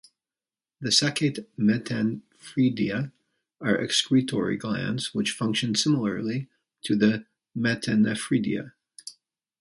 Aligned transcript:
The 0.79 0.89
saccate 0.89 1.45
metanephridia 1.59 3.11
are 3.59 3.77
excretory 3.79 4.57
glands 4.57 5.13
which 5.13 5.29
function 5.29 5.75
similarly 5.75 6.47
to 6.85 6.95
the 6.95 7.27
metanephridia. 7.55 8.71